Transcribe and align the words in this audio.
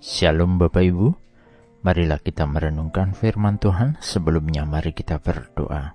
Shalom 0.00 0.56
Bapak 0.56 0.80
Ibu, 0.80 1.12
marilah 1.84 2.24
kita 2.24 2.48
merenungkan 2.48 3.12
firman 3.12 3.60
Tuhan. 3.60 4.00
Sebelumnya 4.00 4.64
mari 4.64 4.96
kita 4.96 5.20
berdoa. 5.20 5.92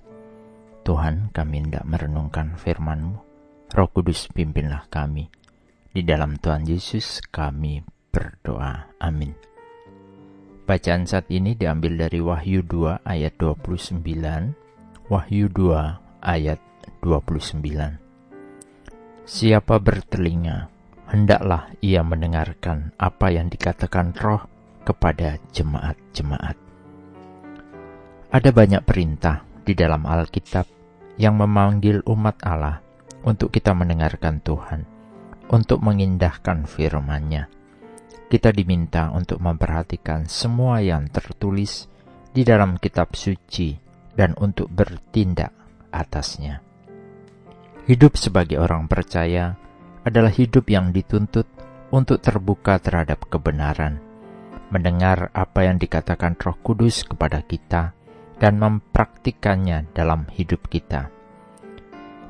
Tuhan 0.86 1.34
kami 1.34 1.66
hendak 1.66 1.82
merenungkan 1.90 2.54
firman-Mu. 2.54 3.18
Roh 3.74 3.90
Kudus 3.90 4.30
pimpinlah 4.30 4.86
kami. 4.94 5.26
Di 5.90 6.06
dalam 6.06 6.38
Tuhan 6.38 6.70
Yesus 6.70 7.18
kami 7.34 7.82
berdoa. 8.14 8.94
Amin. 9.02 9.34
Bacaan 10.70 11.10
saat 11.10 11.26
ini 11.34 11.58
diambil 11.58 12.06
dari 12.06 12.22
Wahyu 12.22 12.62
2 12.62 13.10
ayat 13.10 13.34
29. 13.42 14.06
Wahyu 15.10 15.50
2 15.50 16.22
ayat 16.22 16.62
29. 17.02 17.58
Siapa 19.26 19.82
bertelinga, 19.82 20.70
hendaklah 21.16 21.72
ia 21.80 22.04
mendengarkan 22.04 22.92
apa 23.00 23.32
yang 23.32 23.48
dikatakan 23.48 24.12
roh 24.20 24.44
kepada 24.84 25.40
jemaat-jemaat. 25.56 26.60
Ada 28.36 28.52
banyak 28.52 28.84
perintah 28.84 29.48
di 29.64 29.72
dalam 29.72 30.04
Alkitab 30.04 30.68
yang 31.16 31.40
memanggil 31.40 32.04
umat 32.04 32.44
Allah 32.44 32.84
untuk 33.24 33.56
kita 33.56 33.72
mendengarkan 33.72 34.44
Tuhan, 34.44 34.84
untuk 35.48 35.80
mengindahkan 35.80 36.68
firman-Nya. 36.68 37.48
Kita 38.28 38.52
diminta 38.52 39.16
untuk 39.16 39.40
memperhatikan 39.40 40.28
semua 40.28 40.84
yang 40.84 41.08
tertulis 41.08 41.88
di 42.36 42.44
dalam 42.44 42.76
kitab 42.76 43.16
suci 43.16 43.72
dan 44.12 44.36
untuk 44.36 44.68
bertindak 44.68 45.56
atasnya. 45.96 46.60
Hidup 47.88 48.20
sebagai 48.20 48.60
orang 48.60 48.92
percaya 48.92 49.56
adalah 50.06 50.30
hidup 50.30 50.70
yang 50.70 50.94
dituntut 50.94 51.50
untuk 51.90 52.22
terbuka 52.22 52.78
terhadap 52.78 53.26
kebenaran, 53.26 53.98
mendengar 54.70 55.34
apa 55.34 55.66
yang 55.66 55.82
dikatakan 55.82 56.38
Roh 56.38 56.58
Kudus 56.62 57.02
kepada 57.02 57.42
kita, 57.42 57.98
dan 58.38 58.62
mempraktikannya 58.62 59.90
dalam 59.98 60.30
hidup 60.30 60.70
kita. 60.70 61.10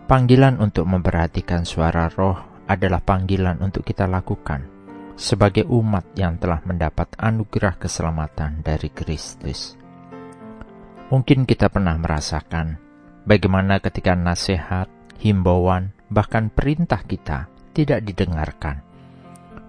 Panggilan 0.07 0.61
untuk 0.63 0.87
memperhatikan 0.87 1.67
suara 1.67 2.07
Roh 2.07 2.37
adalah 2.69 3.01
panggilan 3.03 3.59
untuk 3.59 3.83
kita 3.83 4.07
lakukan 4.07 4.71
sebagai 5.15 5.65
umat 5.71 6.13
yang 6.19 6.35
telah 6.37 6.59
mendapat 6.67 7.15
anugerah 7.17 7.79
keselamatan 7.79 8.61
dari 8.61 8.91
Kristus. 8.91 9.79
Mungkin 11.09 11.47
kita 11.47 11.71
pernah 11.71 11.95
merasakan 11.95 12.77
bagaimana 13.23 13.79
ketika 13.79 14.13
nasihat, 14.13 14.91
himbauan, 15.17 15.95
bahkan 16.11 16.51
perintah 16.51 17.01
kita 17.01 17.54
tidak 17.75 18.07
didengarkan. 18.07 18.79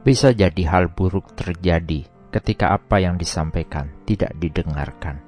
Bisa 0.06 0.30
jadi 0.30 0.62
hal 0.70 0.94
buruk 0.94 1.34
terjadi 1.34 2.06
ketika 2.30 2.78
apa 2.78 3.02
yang 3.02 3.18
disampaikan 3.18 3.90
tidak 4.06 4.30
didengarkan. 4.38 5.18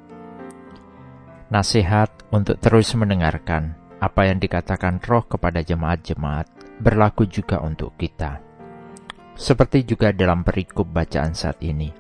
Nasihat 1.50 2.14
untuk 2.30 2.62
terus 2.62 2.94
mendengarkan 2.94 3.74
apa 3.98 4.30
yang 4.30 4.38
dikatakan 4.38 5.02
roh 5.02 5.26
kepada 5.26 5.58
jemaat-jemaat 5.66 6.78
berlaku 6.78 7.26
juga 7.26 7.58
untuk 7.58 7.98
kita. 7.98 8.38
Seperti 9.34 9.82
juga 9.82 10.14
dalam 10.14 10.46
perikop 10.46 10.86
bacaan 10.86 11.34
saat 11.34 11.58
ini. 11.66 11.90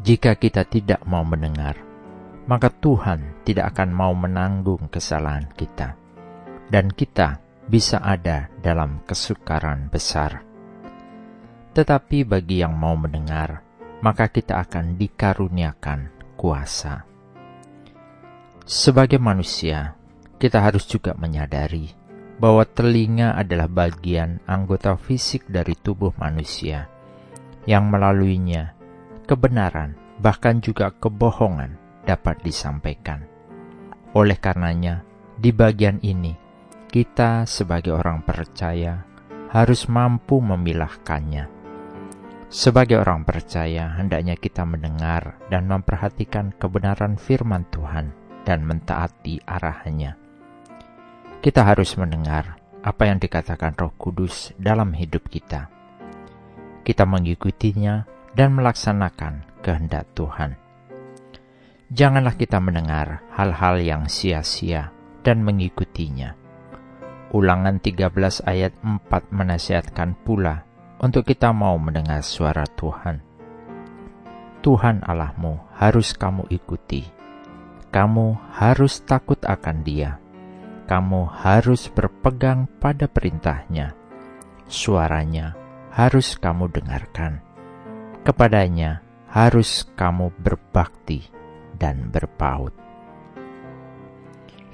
Jika 0.00 0.40
kita 0.40 0.64
tidak 0.64 1.04
mau 1.04 1.26
mendengar, 1.26 1.76
maka 2.48 2.72
Tuhan 2.72 3.44
tidak 3.44 3.76
akan 3.76 3.88
mau 3.92 4.14
menanggung 4.16 4.88
kesalahan 4.88 5.48
kita. 5.52 5.98
Dan 6.68 6.92
kita 6.92 7.47
bisa 7.68 8.00
ada 8.00 8.48
dalam 8.64 9.04
kesukaran 9.04 9.92
besar. 9.92 10.40
Tetapi 11.76 12.24
bagi 12.24 12.64
yang 12.64 12.74
mau 12.74 12.96
mendengar, 12.96 13.60
maka 14.00 14.32
kita 14.32 14.58
akan 14.64 14.96
dikaruniakan 14.96 16.10
kuasa. 16.34 17.04
Sebagai 18.64 19.20
manusia, 19.20 19.94
kita 20.40 20.64
harus 20.64 20.88
juga 20.88 21.12
menyadari 21.14 21.92
bahwa 22.40 22.64
telinga 22.64 23.36
adalah 23.36 23.68
bagian 23.68 24.40
anggota 24.48 24.96
fisik 24.96 25.44
dari 25.50 25.76
tubuh 25.76 26.14
manusia 26.16 26.88
yang 27.68 27.92
melaluinya 27.92 28.72
kebenaran, 29.28 29.92
bahkan 30.24 30.64
juga 30.64 30.88
kebohongan 30.96 31.76
dapat 32.08 32.40
disampaikan. 32.40 33.28
Oleh 34.16 34.40
karenanya, 34.40 35.04
di 35.36 35.52
bagian 35.52 36.00
ini 36.00 36.47
kita 36.88 37.44
sebagai 37.44 37.92
orang 37.92 38.24
percaya 38.24 39.04
harus 39.52 39.92
mampu 39.92 40.40
memilahkannya. 40.40 41.44
Sebagai 42.48 42.96
orang 42.96 43.28
percaya, 43.28 43.92
hendaknya 44.00 44.40
kita 44.40 44.64
mendengar 44.64 45.36
dan 45.52 45.68
memperhatikan 45.68 46.56
kebenaran 46.56 47.20
firman 47.20 47.68
Tuhan 47.68 48.16
dan 48.48 48.64
mentaati 48.64 49.44
arahannya. 49.44 50.16
Kita 51.44 51.60
harus 51.60 51.92
mendengar 52.00 52.56
apa 52.80 53.04
yang 53.04 53.20
dikatakan 53.20 53.76
Roh 53.76 53.92
Kudus 54.00 54.56
dalam 54.56 54.96
hidup 54.96 55.28
kita. 55.28 55.68
Kita 56.88 57.04
mengikutinya 57.04 58.08
dan 58.32 58.56
melaksanakan 58.56 59.60
kehendak 59.60 60.08
Tuhan. 60.16 60.56
Janganlah 61.92 62.32
kita 62.32 62.56
mendengar 62.64 63.28
hal-hal 63.36 63.76
yang 63.76 64.08
sia-sia 64.08 64.88
dan 65.20 65.44
mengikutinya 65.44 66.47
Ulangan 67.28 67.76
13 67.76 68.08
ayat 68.48 68.72
4 68.80 69.04
menasihatkan 69.36 70.16
pula 70.24 70.64
untuk 70.96 71.28
kita 71.28 71.52
mau 71.52 71.76
mendengar 71.76 72.24
suara 72.24 72.64
Tuhan. 72.64 73.20
Tuhan 74.64 75.04
Allahmu 75.04 75.60
harus 75.76 76.16
kamu 76.16 76.48
ikuti. 76.48 77.04
Kamu 77.92 78.56
harus 78.56 79.04
takut 79.04 79.36
akan 79.44 79.84
dia. 79.84 80.16
Kamu 80.88 81.28
harus 81.28 81.92
berpegang 81.92 82.64
pada 82.80 83.04
perintahnya. 83.04 83.92
Suaranya 84.64 85.52
harus 85.92 86.32
kamu 86.40 86.72
dengarkan. 86.72 87.44
Kepadanya 88.24 89.04
harus 89.28 89.84
kamu 90.00 90.32
berbakti 90.40 91.28
dan 91.76 92.08
berpaut. 92.08 92.87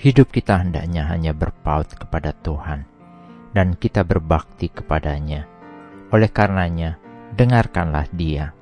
Hidup 0.04 0.37
kita 0.37 0.60
hendaknya 0.60 1.09
hanya 1.09 1.32
berpaut 1.32 1.88
kepada 1.88 2.37
Tuhan, 2.37 2.84
dan 3.56 3.72
kita 3.72 4.04
berbakti 4.04 4.69
kepadanya. 4.69 5.48
Oleh 6.12 6.28
karenanya, 6.28 7.00
dengarkanlah 7.32 8.12
Dia, 8.12 8.53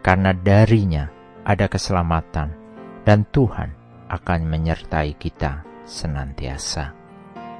karena 0.00 0.32
darinya 0.32 1.12
ada 1.44 1.68
keselamatan, 1.68 2.56
dan 3.04 3.28
Tuhan 3.28 3.68
akan 4.08 4.40
menyertai 4.48 5.12
kita 5.20 5.60
senantiasa. 5.84 6.96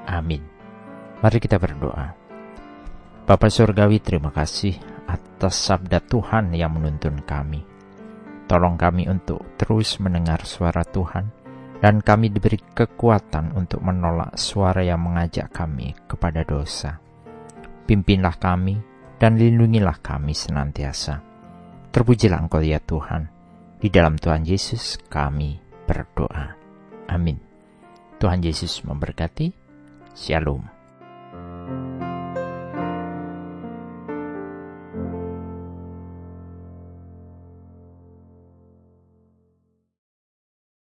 Amin. 0.08 0.40
Mari 1.20 1.36
kita 1.36 1.60
berdoa. 1.60 2.16
Bapak 3.28 3.52
Surgawi, 3.52 4.00
terima 4.00 4.32
kasih 4.32 4.72
atas 5.04 5.68
sabda 5.68 6.00
Tuhan 6.00 6.56
yang 6.56 6.72
menuntun 6.72 7.20
kami. 7.28 7.60
Tolong 8.48 8.80
kami 8.80 9.04
untuk 9.04 9.44
terus 9.60 10.00
mendengar 10.00 10.48
suara 10.48 10.80
Tuhan, 10.80 11.37
dan 11.78 12.02
kami 12.02 12.34
diberi 12.34 12.58
kekuatan 12.58 13.54
untuk 13.54 13.82
menolak 13.82 14.34
suara 14.34 14.82
yang 14.82 15.02
mengajak 15.02 15.50
kami 15.54 15.94
kepada 16.10 16.42
dosa. 16.42 16.98
Pimpinlah 17.86 18.36
kami 18.36 18.76
dan 19.18 19.38
lindungilah 19.38 19.98
kami 20.02 20.34
senantiasa. 20.34 21.22
Terpujilah 21.94 22.38
Engkau 22.38 22.62
ya 22.62 22.82
Tuhan. 22.82 23.30
Di 23.78 23.88
dalam 23.94 24.18
Tuhan 24.18 24.42
Yesus 24.42 24.98
kami 25.06 25.58
berdoa. 25.86 26.58
Amin. 27.08 27.38
Tuhan 28.18 28.42
Yesus 28.42 28.82
memberkati. 28.82 29.54
Shalom. 30.18 30.77